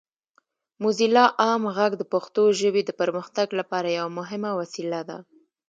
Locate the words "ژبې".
2.59-2.81